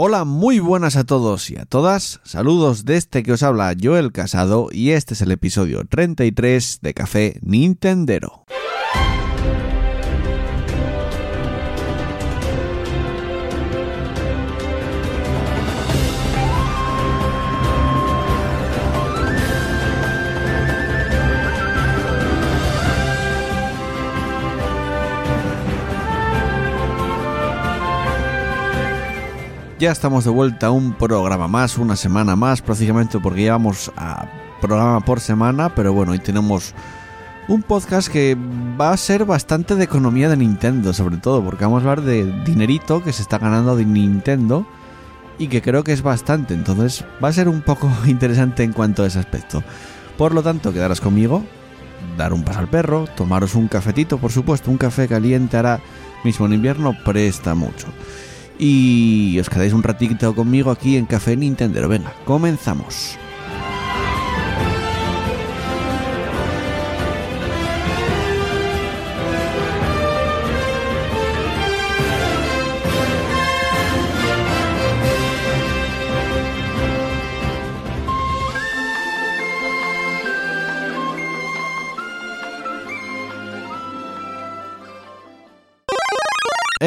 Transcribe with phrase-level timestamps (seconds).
[0.00, 2.20] Hola, muy buenas a todos y a todas.
[2.22, 6.94] Saludos de este que os habla Joel Casado y este es el episodio 33 de
[6.94, 8.44] Café Nintendero.
[29.78, 34.26] Ya estamos de vuelta a un programa más, una semana más, prácticamente porque llevamos a
[34.60, 36.74] programa por semana, pero bueno, hoy tenemos
[37.46, 38.36] un podcast que
[38.78, 42.24] va a ser bastante de economía de Nintendo, sobre todo, porque vamos a hablar de
[42.42, 44.66] dinerito que se está ganando de Nintendo
[45.38, 49.04] y que creo que es bastante, entonces va a ser un poco interesante en cuanto
[49.04, 49.62] a ese aspecto.
[50.16, 51.44] Por lo tanto, quedaros conmigo,
[52.16, 55.78] dar un paso al perro, tomaros un cafetito, por supuesto, un café caliente ahora
[56.24, 57.86] mismo en invierno presta mucho
[58.58, 61.88] y os quedáis un ratito conmigo aquí en Café Nintendo.
[61.88, 63.18] Venga, comenzamos.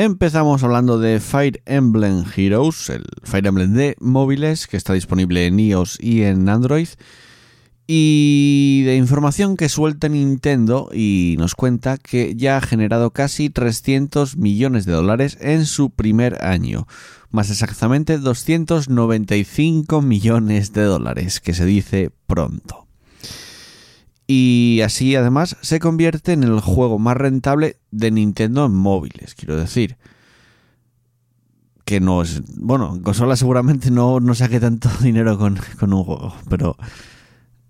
[0.04, 5.60] Empezamos hablando de Fire Emblem Heroes, el Fire Emblem de móviles que está disponible en
[5.60, 6.88] iOS y en Android.
[7.86, 14.38] Y de información que suelta Nintendo y nos cuenta que ya ha generado casi 300
[14.38, 16.88] millones de dólares en su primer año.
[17.30, 22.81] Más exactamente 295 millones de dólares, que se dice pronto
[24.34, 29.58] y así además se convierte en el juego más rentable de Nintendo en móviles, quiero
[29.58, 29.98] decir.
[31.84, 32.42] Que no es.
[32.56, 36.78] Bueno, en consola seguramente no, no saque tanto dinero con, con un juego, pero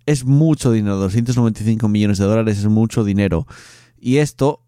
[0.06, 0.98] es mucho dinero.
[0.98, 3.48] 295 millones de dólares es mucho dinero.
[4.00, 4.62] Y esto.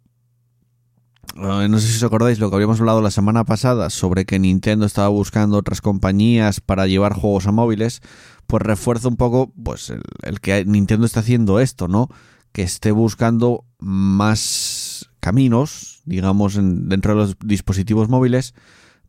[1.36, 4.40] Eh, no sé si os acordáis lo que habíamos hablado la semana pasada sobre que
[4.40, 8.02] Nintendo estaba buscando otras compañías para llevar juegos a móviles
[8.48, 12.10] pues refuerza un poco pues el, que Nintendo está haciendo esto, ¿no?
[12.52, 18.54] Que esté buscando más caminos, digamos, dentro de los dispositivos móviles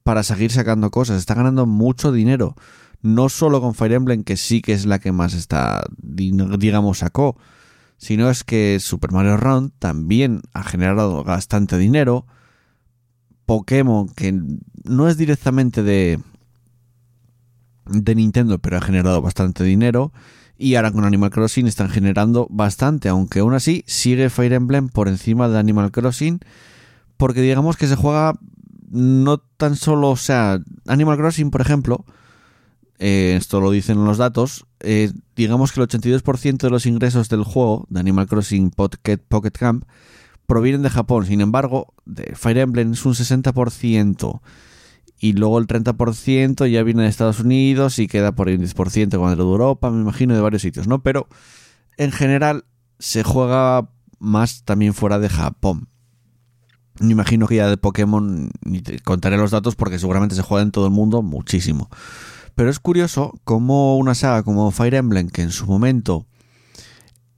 [0.03, 1.19] para seguir sacando cosas.
[1.19, 2.55] Está ganando mucho dinero.
[3.03, 7.37] No solo con Fire Emblem, que sí que es la que más está, digamos, sacó,
[7.99, 12.27] sino es que Super Mario Run también ha generado bastante dinero.
[13.45, 14.41] Pokémon, que
[14.85, 16.19] no es directamente de,
[17.87, 20.13] de Nintendo, pero ha generado bastante dinero.
[20.57, 25.09] Y ahora con Animal Crossing están generando bastante, aunque aún así sigue Fire Emblem por
[25.09, 26.41] encima de Animal Crossing,
[27.17, 28.35] porque digamos que se juega
[28.91, 32.05] no tan solo, o sea, Animal Crossing, por ejemplo,
[33.01, 37.43] eh, esto lo dicen los datos, eh, digamos que el 82% de los ingresos del
[37.43, 39.85] juego, de Animal Crossing Pocket, Pocket Camp,
[40.47, 41.27] provienen de Japón.
[41.27, 44.41] Sin embargo, de Fire Emblem es un 60%
[45.19, 49.31] y luego el 30% ya viene de Estados Unidos y queda por el 10% con
[49.31, 51.03] el de Europa, me imagino, de varios sitios, ¿no?
[51.03, 51.29] Pero
[51.97, 52.65] en general
[52.99, 53.89] se juega
[54.19, 55.89] más también fuera de Japón.
[57.01, 60.63] Me imagino que ya de Pokémon ni te contaré los datos porque seguramente se juega
[60.63, 61.91] en todo el mundo muchísimo.
[62.55, 66.27] Pero es curioso cómo una saga como Fire Emblem, que en su momento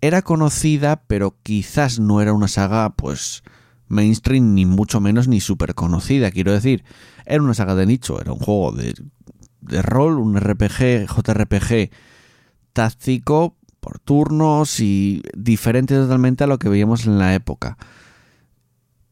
[0.00, 3.42] era conocida, pero quizás no era una saga, pues,
[3.88, 6.84] mainstream, ni mucho menos ni súper conocida, quiero decir.
[7.24, 8.94] Era una saga de nicho, era un juego de,
[9.60, 11.90] de rol, un RPG, JRPG
[12.72, 17.78] táctico, por turnos y diferente totalmente a lo que veíamos en la época.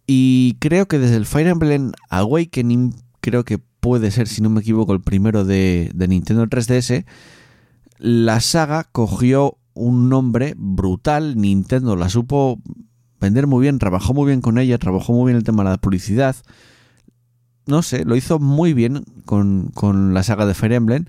[0.07, 4.61] Y creo que desde el Fire Emblem Awakening, creo que puede ser, si no me
[4.61, 7.05] equivoco, el primero de, de Nintendo 3DS,
[7.99, 12.61] la saga cogió un nombre brutal, Nintendo la supo
[13.21, 15.79] vender muy bien, trabajó muy bien con ella, trabajó muy bien el tema de la
[15.79, 16.37] publicidad.
[17.67, 21.07] No sé, lo hizo muy bien con, la saga de Fire Emblem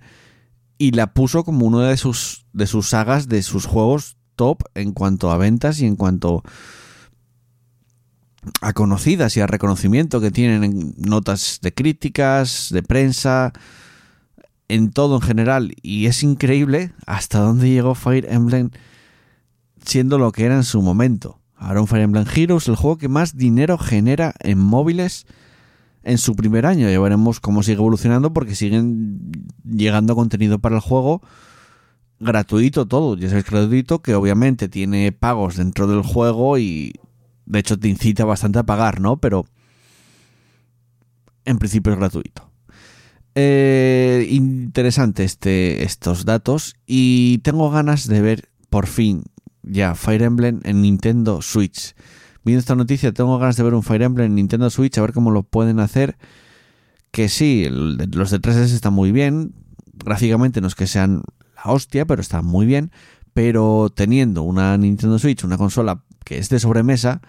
[0.78, 4.92] y la puso como una de sus, de sus sagas, de sus juegos top en
[4.92, 6.44] cuanto a ventas y en cuanto
[8.62, 13.54] a conocidas y a reconocimiento que tienen en notas de críticas, de prensa.
[14.68, 18.72] en todo en general y es increíble hasta dónde llegó Fire Emblem
[19.86, 21.40] siendo lo que era en su momento.
[21.60, 25.26] Un Fire Emblem Heroes, el juego que más dinero genera en móviles
[26.04, 26.90] en su primer año.
[26.90, 31.22] Ya veremos cómo sigue evolucionando porque siguen llegando contenido para el juego
[32.20, 33.18] gratuito todo.
[33.18, 36.94] Ya sabéis gratuito que obviamente tiene pagos dentro del juego y
[37.46, 39.18] de hecho te incita bastante a pagar, ¿no?
[39.18, 39.46] Pero
[41.46, 42.50] en principio es gratuito.
[43.36, 49.24] Eh, interesante este, estos datos y tengo ganas de ver por fin
[49.66, 51.96] ya Fire Emblem en Nintendo Switch.
[52.44, 55.14] Viendo esta noticia tengo ganas de ver un Fire Emblem en Nintendo Switch a ver
[55.14, 56.18] cómo lo pueden hacer.
[57.12, 59.54] Que sí, los de 3DS están muy bien.
[59.94, 61.24] Gráficamente no es que sean
[61.56, 62.92] la hostia, pero están muy bien.
[63.34, 67.22] Pero teniendo una Nintendo Switch, una consola que es de sobremesa,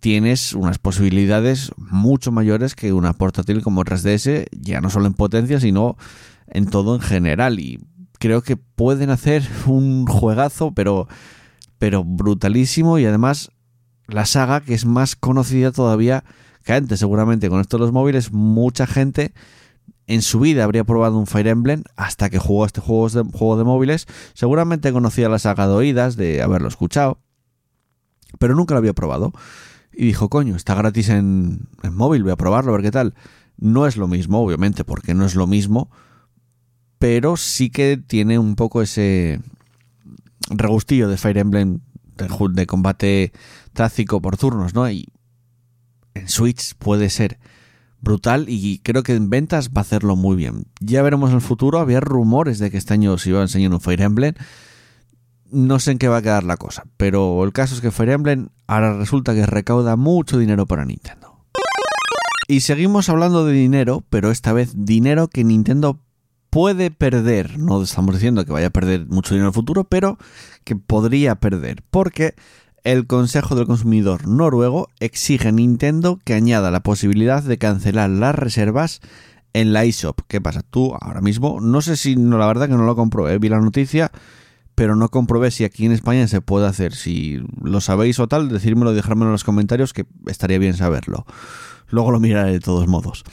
[0.00, 5.60] tienes unas posibilidades mucho mayores que una portátil como 3DS, ya no solo en potencia,
[5.60, 5.96] sino
[6.48, 7.58] en todo en general.
[7.60, 7.80] Y
[8.18, 11.08] creo que pueden hacer un juegazo, pero,
[11.78, 12.98] pero brutalísimo.
[12.98, 13.50] Y además,
[14.06, 16.24] la saga que es más conocida todavía
[16.64, 19.32] que antes, seguramente con esto de los móviles, mucha gente
[20.08, 23.56] en su vida habría probado un Fire Emblem hasta que jugó este juego de, juego
[23.56, 24.06] de móviles.
[24.34, 27.18] Seguramente conocía la saga de oídas, de haberlo escuchado,
[28.38, 29.32] pero nunca lo había probado
[29.96, 33.14] y dijo, coño, está gratis en, móvil, voy a probarlo, a ver qué tal.
[33.56, 35.90] No es lo mismo, obviamente, porque no es lo mismo,
[36.98, 39.40] pero sí que tiene un poco ese
[40.50, 41.80] regustillo de Fire Emblem
[42.16, 43.32] de, combate
[43.72, 44.88] táctico por turnos, ¿no?
[44.90, 45.06] Y
[46.14, 47.38] en Switch puede ser
[48.00, 50.66] brutal y creo que en ventas va a hacerlo muy bien.
[50.80, 53.72] Ya veremos en el futuro, había rumores de que este año se iba a enseñar
[53.72, 54.34] un Fire Emblem,
[55.50, 58.10] no sé en qué va a quedar la cosa, pero el caso es que Fire
[58.10, 61.44] Emblem ahora resulta que recauda mucho dinero para Nintendo.
[62.48, 66.00] Y seguimos hablando de dinero, pero esta vez dinero que Nintendo
[66.50, 67.58] puede perder.
[67.58, 70.18] No estamos diciendo que vaya a perder mucho dinero en el futuro, pero
[70.64, 72.34] que podría perder, porque
[72.84, 78.34] el Consejo del Consumidor noruego exige a Nintendo que añada la posibilidad de cancelar las
[78.34, 79.00] reservas
[79.52, 80.20] en la eShop.
[80.28, 80.62] ¿Qué pasa?
[80.62, 83.60] Tú ahora mismo, no sé si, no, la verdad que no lo comprobé, vi la
[83.60, 84.12] noticia
[84.76, 86.94] pero no comprobé si aquí en España se puede hacer.
[86.94, 91.24] Si lo sabéis o tal, decírmelo, dejármelo en los comentarios, que estaría bien saberlo.
[91.88, 93.24] Luego lo miraré de todos modos.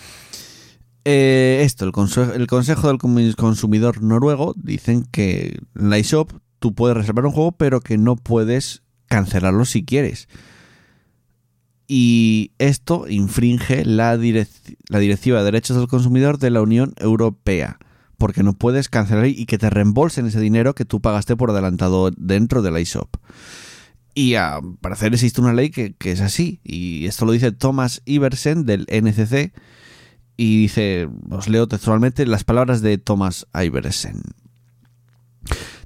[1.06, 1.92] Eh, esto, el,
[2.36, 7.52] el, Consejo del Consumidor Noruego dicen que en la eShop tú puedes reservar un juego,
[7.52, 10.28] pero que no puedes cancelarlo si quieres.
[11.88, 17.78] Y esto infringe la, Directiva de Derechos del Consumidor de la Unión Europea
[18.18, 22.10] porque no puedes cancelar y que te reembolsen ese dinero que tú pagaste por adelantado
[22.16, 23.18] dentro de la eShop.
[24.16, 28.66] Y a parecer existe una ley que, es así, y esto lo dice Thomas Iversen
[28.66, 29.52] del NCC,
[30.38, 34.22] y dice, os leo textualmente las palabras de Thomas Iversen.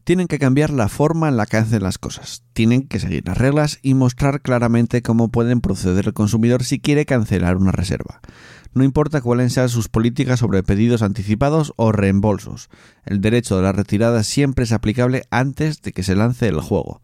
[0.03, 2.43] Tienen que cambiar la forma en la que hacen las cosas.
[2.53, 7.05] Tienen que seguir las reglas y mostrar claramente cómo pueden proceder el consumidor si quiere
[7.05, 8.21] cancelar una reserva
[8.77, 12.69] no importa cuáles sean sus políticas sobre pedidos anticipados o reembolsos.
[13.05, 17.01] El derecho de la retirada siempre es aplicable antes de que se lance el juego.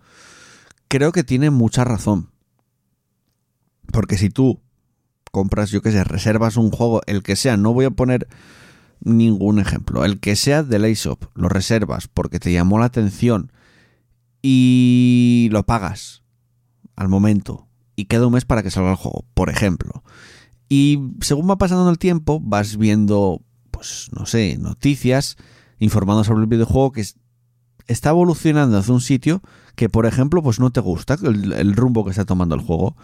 [0.88, 2.30] Creo que tiene mucha razón.
[3.92, 4.62] Porque si tú
[5.34, 8.28] compras, yo qué sé, reservas un juego, el que sea, no voy a poner
[9.02, 13.52] ningún ejemplo, el que sea de Shop, lo reservas porque te llamó la atención
[14.44, 16.22] y lo pagas
[16.96, 20.04] al momento y queda un mes para que salga el juego, por ejemplo.
[20.70, 25.36] Y según va pasando el tiempo, vas viendo, pues no sé, noticias
[25.80, 27.06] informando sobre el videojuego que
[27.88, 29.42] está evolucionando hacia un sitio
[29.76, 32.96] que, por ejemplo, pues no te gusta el, rumbo que está tomando el juego.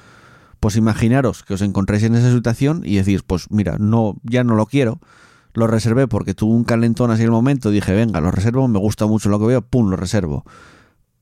[0.59, 4.55] Pues imaginaros que os encontréis en esa situación y decís, pues mira, no, ya no
[4.55, 4.99] lo quiero,
[5.53, 9.07] lo reservé porque tuve un calentón así el momento, dije, venga, lo reservo, me gusta
[9.07, 10.45] mucho lo que veo, pum, lo reservo.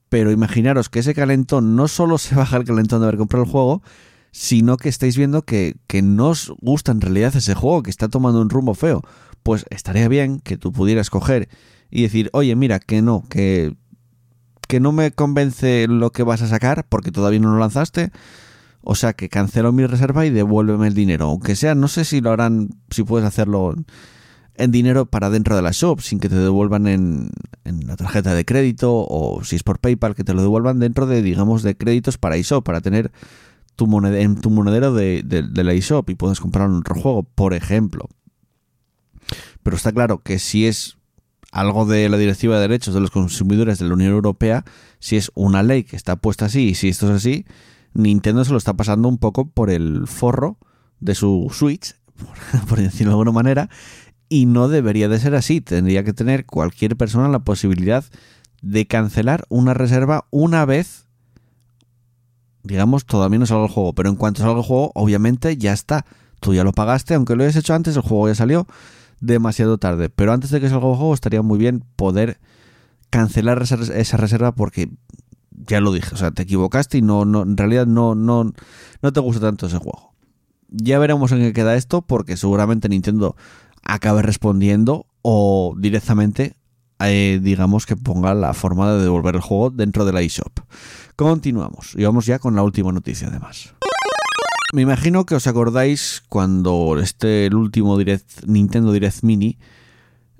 [0.08, 3.50] Pero imaginaros que ese calentón no solo se baja el calentón de haber comprado el
[3.50, 3.82] juego,
[4.30, 8.08] sino que estáis viendo que, que no os gusta en realidad ese juego, que está
[8.08, 9.02] tomando un rumbo feo.
[9.42, 11.48] Pues estaría bien que tú pudieras coger
[11.90, 13.74] y decir, oye, mira, que no, que,
[14.66, 18.10] que no me convence lo que vas a sacar porque todavía no lo lanzaste.
[18.80, 21.26] O sea que cancelo mi reserva y devuélveme el dinero.
[21.26, 23.74] Aunque sea, no sé si lo harán, si puedes hacerlo
[24.54, 27.30] en dinero para dentro de la shop, sin que te devuelvan en,
[27.64, 31.06] en la tarjeta de crédito o si es por PayPal, que te lo devuelvan dentro
[31.06, 33.12] de, digamos, de créditos para eShop, para tener
[33.78, 35.22] tu en tu monedero de,
[35.54, 38.08] la eShop y puedes comprar un otro juego, por ejemplo.
[39.62, 40.98] Pero está claro que si es
[41.52, 44.64] algo de la Directiva de Derechos de los Consumidores de la Unión Europea,
[44.98, 47.46] si es una ley que está puesta así y si esto es así,
[47.98, 50.56] Nintendo se lo está pasando un poco por el forro
[51.00, 51.96] de su Switch,
[52.68, 53.68] por decirlo de alguna manera,
[54.28, 55.60] Y no debería de ser así.
[55.60, 58.04] Tendría que tener cualquier persona la posibilidad
[58.62, 61.06] de cancelar una reserva una vez,
[62.62, 63.94] digamos, todavía no salga el juego.
[63.94, 66.04] Pero en cuanto salga el juego, obviamente ya está.
[66.40, 68.66] Tú ya lo pagaste, aunque lo hayas hecho antes, el juego ya salió
[69.20, 70.08] demasiado tarde.
[70.08, 72.38] Pero antes de que salga el juego, estaría muy bien poder
[73.10, 74.90] cancelar esa reserva porque
[75.66, 78.52] ya lo dije, o sea, te equivocaste y no, no, en realidad no, no,
[79.02, 80.14] no te gusta tanto ese juego.
[80.68, 83.36] Ya veremos en qué queda esto, porque seguramente Nintendo
[83.82, 86.56] acabe respondiendo o directamente,
[87.00, 90.60] eh, digamos, que ponga la forma de devolver el juego dentro de la eShop.
[91.16, 93.74] Continuamos y vamos ya con la última noticia además.
[94.74, 99.58] Me imagino que os acordáis cuando este último Direct, Nintendo Direct Mini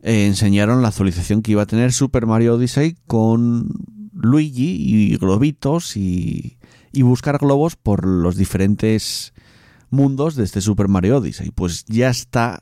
[0.03, 3.69] eh, enseñaron la actualización que iba a tener Super Mario Odyssey con
[4.21, 6.59] Luigi y globitos y,
[6.93, 9.33] y buscar globos por los diferentes
[9.91, 11.51] mundos de este Super Mario Odyssey.
[11.51, 12.61] Pues ya está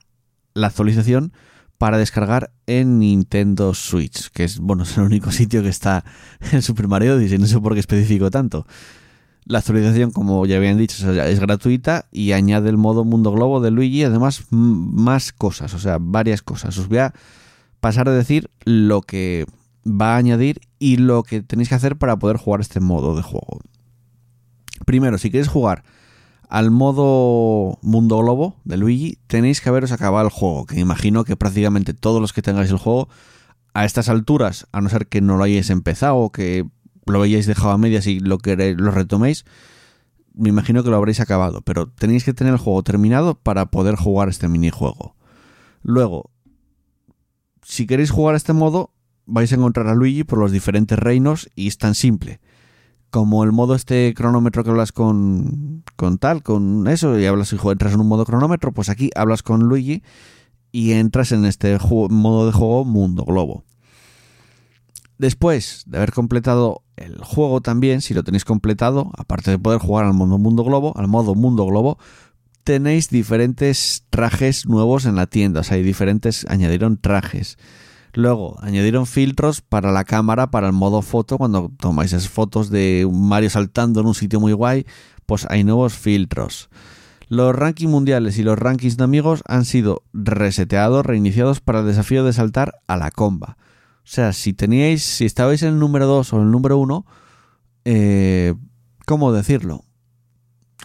[0.54, 1.32] la actualización
[1.78, 6.04] para descargar en Nintendo Switch, que es, bueno, es el único sitio que está
[6.52, 8.66] en Super Mario Odyssey, no sé por qué especifico tanto.
[9.44, 13.70] La actualización, como ya habían dicho, es gratuita y añade el modo Mundo Globo de
[13.70, 16.76] Luigi además más cosas, o sea, varias cosas.
[16.78, 17.14] Os voy a
[17.78, 19.46] pasar a decir lo que
[19.86, 23.22] va a añadir y lo que tenéis que hacer para poder jugar este modo de
[23.22, 23.60] juego.
[24.84, 25.84] Primero, si queréis jugar
[26.48, 31.36] al modo Mundo Globo de Luigi, tenéis que haberos acabado el juego, que imagino que
[31.36, 33.08] prácticamente todos los que tengáis el juego
[33.74, 36.66] a estas alturas, a no ser que no lo hayáis empezado o que
[37.06, 39.44] lo hayáis dejado a medias y lo, queréis, lo retoméis,
[40.34, 43.96] me imagino que lo habréis acabado, pero tenéis que tener el juego terminado para poder
[43.96, 45.16] jugar este minijuego.
[45.82, 46.30] Luego,
[47.62, 48.90] si queréis jugar este modo,
[49.26, 52.40] vais a encontrar a Luigi por los diferentes reinos y es tan simple.
[53.10, 57.58] Como el modo este cronómetro que hablas con, con tal, con eso, y hablas y
[57.68, 60.02] entras en un modo cronómetro, pues aquí hablas con Luigi
[60.72, 61.78] y entras en este
[62.10, 63.64] modo de juego mundo globo.
[65.18, 70.04] Después de haber completado el juego también, si lo tenéis completado, aparte de poder jugar
[70.04, 71.98] al modo mundo globo, al modo mundo globo,
[72.64, 77.56] tenéis diferentes trajes nuevos en la tienda, o sea, hay diferentes, añadieron trajes.
[78.16, 83.06] Luego, añadieron filtros para la cámara, para el modo foto, cuando tomáis esas fotos de
[83.12, 84.86] Mario saltando en un sitio muy guay,
[85.26, 86.70] pues hay nuevos filtros.
[87.28, 92.24] Los rankings mundiales y los rankings de amigos han sido reseteados, reiniciados para el desafío
[92.24, 93.58] de saltar a la comba.
[93.98, 97.04] O sea, si teníais, si estabais en el número 2 o en el número 1,
[97.84, 98.54] eh,
[99.04, 99.84] ¿cómo decirlo?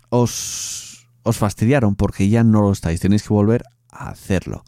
[0.10, 4.66] Os, os fastidiaron porque ya no lo estáis, tenéis que volver a hacerlo.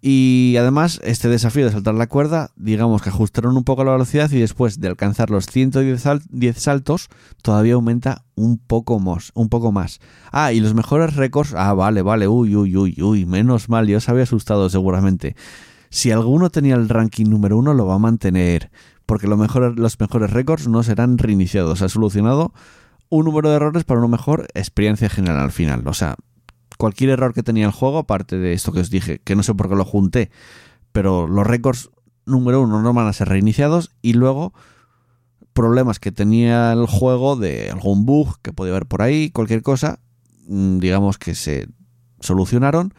[0.00, 4.30] Y además, este desafío de saltar la cuerda, digamos que ajustaron un poco la velocidad
[4.30, 7.08] y después de alcanzar los 110 saltos,
[7.42, 9.98] todavía aumenta un poco más, un poco más.
[10.30, 13.98] Ah, y los mejores récords, ah, vale, vale, uy, uy, uy, uy, menos mal, yo
[13.98, 15.34] os había asustado seguramente.
[15.90, 18.70] Si alguno tenía el ranking número uno, lo va a mantener,
[19.04, 21.82] porque los mejores, los mejores récords no serán reiniciados.
[21.82, 22.52] Ha solucionado
[23.08, 25.88] un número de errores para una mejor experiencia general al final.
[25.88, 26.16] O sea,
[26.78, 29.52] cualquier error que tenía el juego, aparte de esto que os dije, que no sé
[29.52, 30.30] por qué lo junté,
[30.92, 31.90] pero los récords
[32.24, 34.54] número uno no van a ser reiniciados y luego
[35.52, 39.98] problemas que tenía el juego de algún bug que podía haber por ahí, cualquier cosa,
[40.46, 41.68] mm, digamos que se
[42.20, 42.94] solucionaron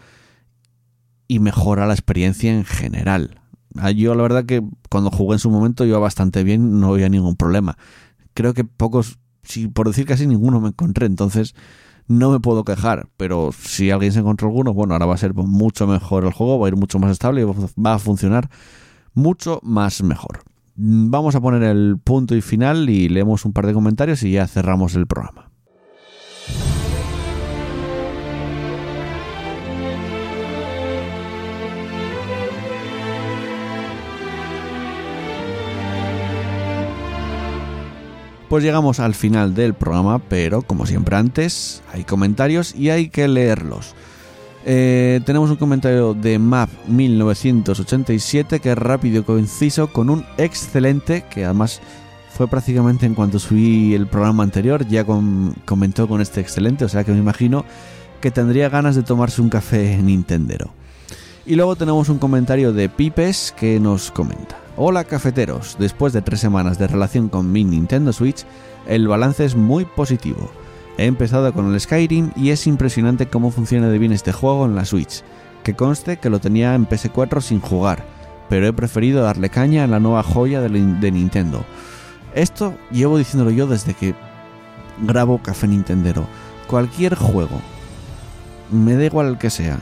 [1.28, 3.42] y mejora la experiencia en general.
[3.78, 7.08] Ah, yo la verdad que cuando jugué en su momento iba bastante bien, no había
[7.08, 7.78] ningún problema.
[8.34, 11.56] Creo que pocos, si por decir casi ninguno me encontré, entonces
[12.10, 15.34] no me puedo quejar, pero si alguien se encontró alguno, bueno, ahora va a ser
[15.36, 18.50] mucho mejor el juego, va a ir mucho más estable y va a funcionar
[19.14, 20.40] mucho más mejor.
[20.76, 24.48] Vamos a poner el punto y final y leemos un par de comentarios y ya
[24.48, 25.52] cerramos el programa.
[38.50, 43.28] Pues llegamos al final del programa, pero como siempre antes, hay comentarios y hay que
[43.28, 43.94] leerlos.
[44.66, 51.24] Eh, tenemos un comentario de Map 1987 que es rápido y conciso con un excelente
[51.30, 51.80] que además
[52.36, 57.04] fue prácticamente en cuanto subí el programa anterior ya comentó con este excelente, o sea
[57.04, 57.66] que me imagino
[58.20, 60.72] que tendría ganas de tomarse un café Nintendero.
[61.50, 64.60] Y luego tenemos un comentario de Pipes que nos comenta.
[64.78, 68.46] Hola cafeteros, después de tres semanas de relación con mi Nintendo Switch,
[68.86, 70.52] el balance es muy positivo.
[71.00, 74.76] He empezado con el Skyrim y es impresionante cómo funciona de bien este juego en
[74.76, 75.24] la Switch,
[75.64, 78.06] que conste que lo tenía en PS4 sin jugar,
[78.48, 81.66] pero he preferido darle caña a la nueva joya de, Nintendo.
[82.36, 84.14] Esto llevo diciéndolo yo desde que
[85.02, 86.28] grabo Café Nintendero.
[86.68, 87.60] Cualquier juego,
[88.70, 89.80] me da igual el que sea,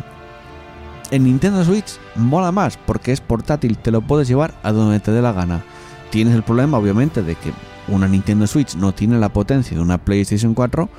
[1.10, 5.12] En Nintendo Switch mola más porque es portátil, te lo puedes llevar a donde te
[5.12, 5.64] dé la gana.
[6.10, 7.52] Tienes el problema, obviamente, de que
[7.88, 10.90] una Nintendo Switch no tiene la potencia de una PlayStation 4,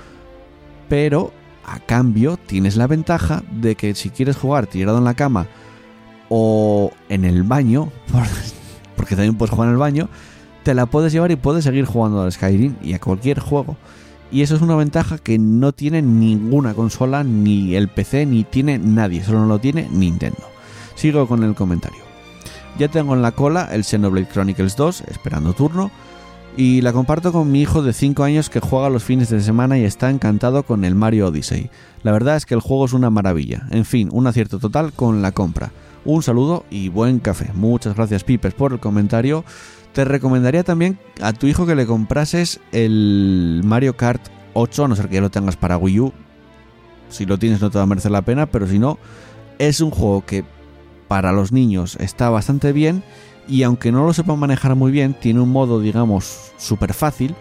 [0.89, 1.33] pero
[1.67, 5.47] a cambio tienes la ventaja de que si quieres jugar tirado en la cama
[6.31, 7.91] o en el baño,
[8.97, 10.09] porque también puedes jugar en el baño,
[10.63, 13.77] te la puedes llevar y puedes seguir jugando al Skyrim y a cualquier juego.
[14.31, 18.79] Y eso es una ventaja que no tiene ninguna consola, ni el PC, ni tiene
[18.79, 20.43] nadie, solo lo tiene Nintendo.
[20.95, 22.01] Sigo con el comentario.
[22.79, 25.91] Ya tengo en la cola el Xenoblade Chronicles 2, esperando turno,
[26.57, 29.79] y la comparto con mi hijo de 5 años que juega los fines de semana
[29.79, 31.71] y está encantado con el Mario Odyssey.
[32.03, 33.67] La verdad es que el juego es una maravilla.
[33.71, 35.71] En fin, un acierto total con la compra.
[36.05, 37.53] Un saludo y buen café.
[37.55, 39.45] Muchas gracias Pipes por el comentario.
[39.93, 44.23] Te recomendaría también a tu hijo que le comprases el Mario Kart
[44.55, 46.13] 8, a no ser que ya lo tengas para Wii U.
[47.09, 48.99] Si lo tienes no te va a merecer la pena, pero si no,
[49.59, 50.45] es un juego que
[51.09, 53.03] para los niños está bastante bien
[53.49, 57.35] y aunque no lo sepan manejar muy bien, tiene un modo, digamos, súper fácil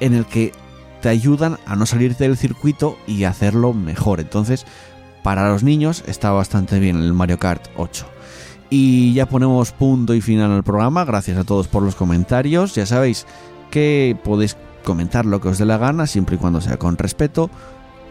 [0.00, 0.52] en el que
[1.00, 4.20] te ayudan a no salirte del circuito y hacerlo mejor.
[4.20, 4.66] Entonces,
[5.22, 8.06] para los niños está bastante bien el Mario Kart 8.
[8.70, 11.04] Y ya ponemos punto y final al programa.
[11.04, 12.74] Gracias a todos por los comentarios.
[12.76, 13.26] Ya sabéis
[13.70, 17.50] que podéis comentar lo que os dé la gana, siempre y cuando sea con respeto,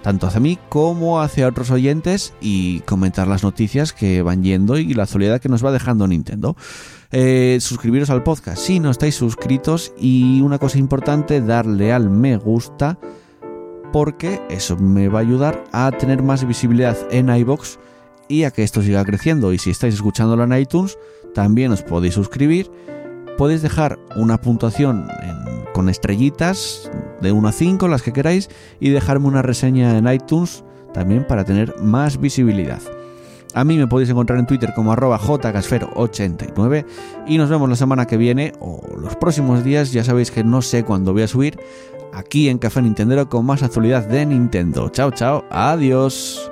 [0.02, 4.94] tanto hacia mí como hacia otros oyentes, y comentar las noticias que van yendo y
[4.94, 6.56] la actualidad que nos va dejando Nintendo.
[7.12, 12.38] Eh, suscribiros al podcast si no estáis suscritos y una cosa importante, darle al me
[12.38, 13.00] gusta
[13.92, 17.80] porque eso me va a ayudar a tener más visibilidad en iBox
[18.30, 19.52] y a que esto siga creciendo.
[19.52, 20.98] Y si estáis escuchándolo en iTunes,
[21.34, 22.72] también os podéis suscribir.
[23.38, 25.08] Podéis dejar una puntuación
[25.74, 26.90] con estrellitas
[27.22, 31.44] de 1 a 5, las que queráis, y dejarme una reseña en iTunes también para
[31.44, 32.82] tener más visibilidad.
[33.54, 36.86] A mí me podéis encontrar en Twitter como arroba jcasfero89
[37.28, 40.62] y nos vemos la semana que viene o los próximos días, ya sabéis que no
[40.62, 41.60] sé cuándo voy a subir,
[42.14, 44.90] aquí en Café Nintendero con más actualidad de Nintendo.
[44.90, 46.52] Chao, chao, adiós.